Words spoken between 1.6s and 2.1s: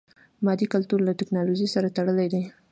سره